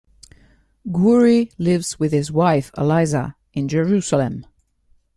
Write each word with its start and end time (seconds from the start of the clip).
Gouri 0.89 1.51
lives 1.59 1.99
with 1.99 2.11
his 2.11 2.31
wife, 2.31 2.71
Aliza, 2.71 3.35
in 3.53 3.67
Jerusalem. 3.67 4.47